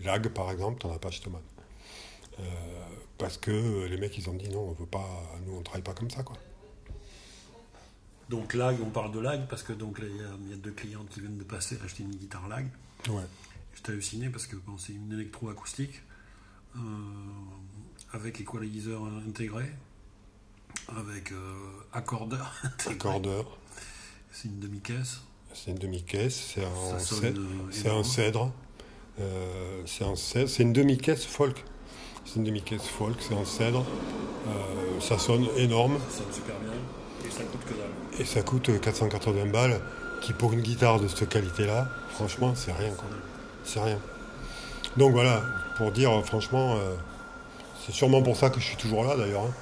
[0.00, 1.42] Lag, par exemple, t'en as pas chez Thomann.
[2.40, 2.42] Euh,
[3.16, 5.94] parce que les mecs, ils ont dit non, on veut pas, nous, on travaille pas
[5.94, 6.36] comme ça, quoi.
[8.28, 11.20] Donc lag, on parle de lag parce que donc il y, a deux clientes qui
[11.20, 12.66] viennent de passer acheter une guitare lag.
[13.08, 13.22] Ouais.
[13.74, 16.00] J'étais halluciné parce que bon, c'est une électroacoustique
[16.76, 16.80] euh,
[18.12, 19.70] avec équaliseur intégré,
[20.88, 22.54] avec euh, accordeur.
[22.64, 22.94] intégré.
[22.94, 23.58] Accordeur.
[24.32, 25.20] C'est une demi-caisse.
[25.54, 27.40] C'est une demi-caisse, c'est un, cèdre.
[27.40, 28.50] euh, c'est un cèdre.
[29.20, 30.48] Euh, c'est un cèdre.
[30.48, 31.64] C'est une demi-caisse folk.
[32.24, 33.84] C'est une demi-caisse folk, c'est un cèdre.
[34.48, 36.72] Euh, ça sonne énorme Ça sonne super bien
[37.26, 38.20] et ça coûte que dalle.
[38.20, 39.80] et ça coûte 480 balles.
[40.20, 42.92] Qui pour une guitare de cette qualité-là, franchement, c'est rien.
[43.62, 43.98] C'est rien.
[44.96, 45.42] Donc voilà,
[45.76, 46.94] pour dire franchement, euh,
[47.84, 49.44] c'est sûrement pour ça que je suis toujours là d'ailleurs.
[49.44, 49.52] hein.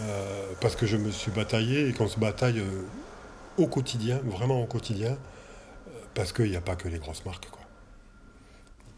[0.00, 2.82] Euh, parce que je me suis bataillé et qu'on se bataille euh,
[3.58, 5.14] au quotidien, vraiment au quotidien, euh,
[6.14, 7.48] parce qu'il n'y a pas que les grosses marques.
[7.50, 7.60] Quoi.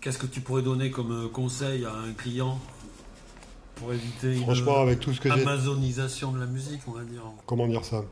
[0.00, 2.58] Qu'est-ce que tu pourrais donner comme euh, conseil à un client
[3.76, 5.40] pour éviter Franchement, une avec tout ce que j'ai.
[5.42, 7.22] amazonisation de la musique, on va dire?
[7.46, 8.04] Comment dire ça?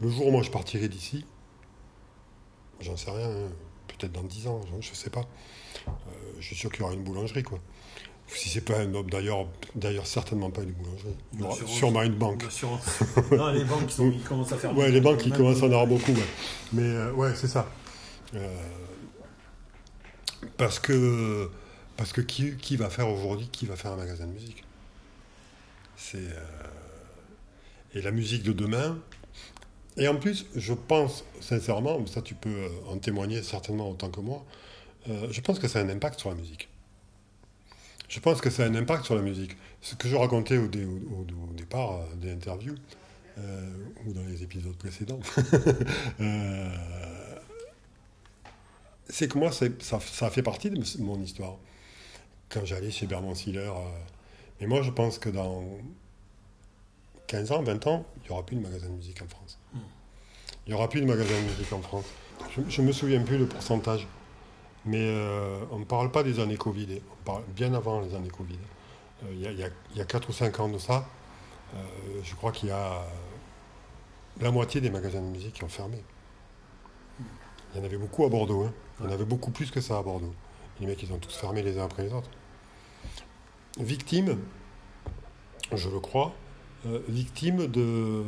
[0.00, 1.24] Le jour où moi je partirai d'ici,
[2.80, 3.48] j'en sais rien, hein,
[3.88, 5.24] peut-être dans 10 ans, je ne sais pas.
[5.86, 5.90] Euh,
[6.40, 7.58] je suis sûr qu'il y aura une boulangerie, quoi.
[8.26, 11.14] Si c'est pas un homme, d'ailleurs, d'ailleurs certainement pas une boulangerie.
[11.34, 11.74] Il y aura L'assurance.
[11.76, 12.42] sûrement une banque.
[13.32, 14.76] Non, les banques, sont- ils commencent à faire.
[14.76, 16.12] Ouais, les banques, ils Même- commencent à en avoir beaucoup.
[16.12, 16.26] ouais.
[16.72, 17.68] Mais euh, ouais, c'est ça.
[18.34, 18.48] Euh,
[20.56, 21.50] parce que,
[21.96, 24.64] parce que qui, qui va faire aujourd'hui, qui va faire un magasin de musique?
[25.96, 26.40] C'est euh,
[27.94, 28.98] et la musique de demain.
[29.96, 34.20] Et en plus, je pense sincèrement, ça tu peux euh, en témoigner certainement autant que
[34.20, 34.44] moi.
[35.30, 36.68] je pense que ça a un impact sur la musique.
[38.08, 39.56] Je pense que ça a un impact sur la musique.
[39.82, 42.74] Ce que je racontais au, dé- au- au- au départ des interviews,
[44.06, 45.20] ou dans les épisodes précédents,
[49.14, 49.66] c'est que moi, ça,
[50.00, 51.56] ça fait partie de mon histoire.
[52.48, 53.58] Quand j'allais chez Bermond Siller.
[53.60, 53.98] euh,
[54.60, 55.62] mais moi, je pense que dans
[57.28, 59.58] 15 ans, 20 ans, il n'y aura plus de magasin de musique en France.
[60.66, 62.06] Il n'y aura plus de magasin de musique en France.
[62.68, 64.06] Je ne me souviens plus le pourcentage.
[64.84, 66.88] Mais euh, on ne parle pas des années Covid.
[66.98, 67.02] hein.
[67.20, 68.58] On parle bien avant les années Covid.
[69.24, 70.78] Euh, Il y, a- il y a- il y a 4 ou 5 ans de
[70.78, 71.08] ça,
[71.74, 71.78] euh,
[72.22, 73.02] je crois qu'il y a
[74.40, 76.02] la moitié des magasins de musique qui ont fermé.
[77.74, 78.62] Il y en avait beaucoup à Bordeaux.
[78.64, 78.72] hein.
[79.00, 80.32] Il y en avait beaucoup plus que ça à Bordeaux.
[80.80, 82.30] Les mecs, ils ont tous fermé les uns après les autres.
[83.78, 84.38] Victime,
[85.72, 86.32] je le crois,
[86.86, 88.22] euh, victime de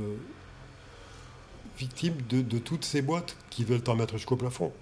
[1.79, 4.73] victime de, de toutes ces boîtes qui veulent t'en mettre jusqu'au plafond.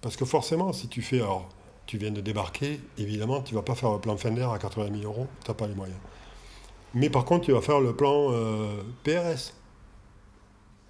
[0.00, 1.48] Parce que forcément, si tu fais, alors,
[1.84, 5.04] tu viens de débarquer, évidemment, tu vas pas faire le plan Fender à 80 000
[5.04, 5.98] euros, tu n'as pas les moyens.
[6.94, 9.52] Mais par contre, tu vas faire le plan euh, PRS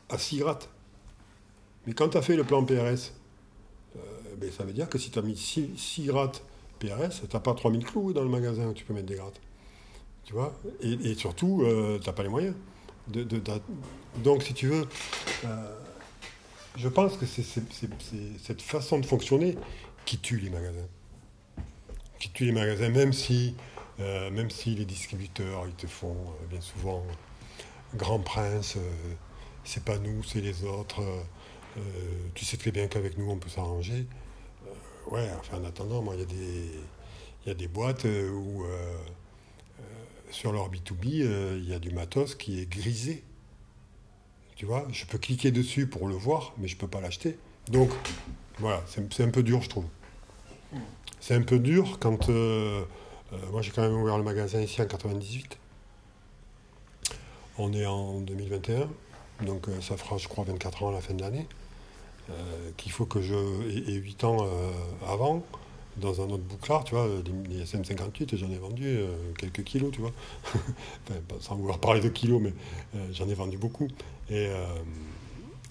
[0.08, 0.70] à 6 grattes.
[1.86, 3.12] Mais quand tu as fait le plan PRS,
[3.96, 4.00] euh,
[4.38, 6.42] ben, ça veut dire que si tu as mis 6, grattes
[6.78, 9.40] PRS, tu n'as pas 3000 clous dans le magasin où tu peux mettre des grattes.
[10.24, 10.52] Tu vois?
[10.80, 11.62] Et, surtout,
[12.00, 12.54] tu n'as pas les moyens.
[14.24, 14.88] Donc, si tu veux,
[15.44, 15.76] euh,
[16.76, 17.44] je pense que c'est
[18.42, 19.56] cette façon de fonctionner
[20.04, 20.88] qui tue les magasins.
[22.18, 23.54] Qui tue les magasins, même si,
[24.00, 27.02] euh, même si les distributeurs, ils te font euh, bien souvent
[27.94, 29.14] Grand Prince, euh,
[29.64, 31.02] c'est pas nous, c'est les autres.
[31.76, 31.80] Euh,
[32.34, 34.06] tu sais très bien qu'avec nous, on peut s'arranger.
[34.66, 36.70] Euh, ouais, enfin, en attendant, moi, il y, a des-
[37.46, 38.64] y a des boîtes euh, où,
[40.30, 43.22] sur leur B2B, euh, il y a du matos qui est grisé.
[44.56, 47.38] Tu vois, je peux cliquer dessus pour le voir, mais je peux pas l'acheter.
[47.68, 47.90] Donc,
[48.58, 49.84] voilà, c'est un peu dur, je trouve.
[51.20, 52.28] C'est un peu dur quand.
[52.28, 55.58] moi, j'ai quand même ouvert le magasin ici en 98.
[57.58, 58.88] On est en 2021,
[59.42, 61.46] donc ça fera, je crois, 24 ans à la fin de l'année.
[62.30, 63.34] Euh, Qu'il faut que je.
[63.70, 64.70] Et, et 8 ans euh,
[65.08, 65.44] avant,
[65.96, 67.08] dans un autre bouclard, tu vois,
[67.48, 70.12] les, les SM58, j'en ai vendu euh, quelques kilos, tu vois.
[70.54, 72.52] Enfin, sans vouloir parler de kilos, mais
[73.12, 73.88] j'en ai vendu beaucoup.
[74.28, 74.48] Et,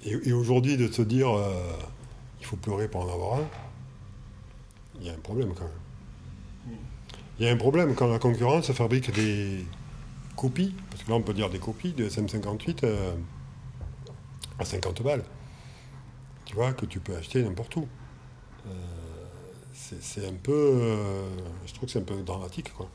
[0.05, 1.27] et, aujourd'hui, de se dire,
[2.39, 3.47] il faut pleurer pour en avoir un,
[4.99, 6.77] il y a un problème quand même.
[7.39, 9.65] Il y a un problème quand la concurrence fabrique des
[10.37, 13.13] copies, parce que là on peut dire des copies de SM58 euh,
[14.57, 15.23] à 50 balles.
[16.45, 17.87] Tu vois, que tu peux acheter n'importe où.
[18.67, 18.71] Euh,
[19.73, 20.51] c'est un peu.
[20.53, 21.29] euh,
[21.65, 22.89] je trouve que c'est un peu dramatique, quoi.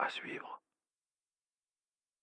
[0.00, 0.57] À suivre.